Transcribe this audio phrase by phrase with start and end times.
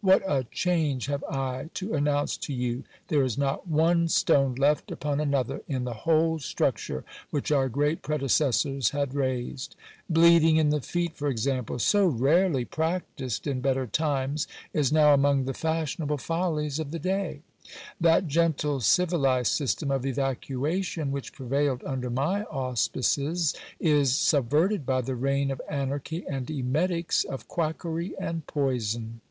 [0.00, 2.84] What a change have I to announce to you!
[3.08, 8.00] There is not one stone left upon another in the whole structure which our great
[8.02, 9.74] predecessors had raised.
[10.08, 15.46] Bleeding in the feet, for example, so rarely practised in better times, is now among
[15.46, 17.40] the fashionable follies of the day.
[18.00, 25.16] That gentle, civilized system of evacuation which prevailed under my auspices is subverted by the
[25.16, 29.22] reign of anarchy and emetics, of quackery and poison.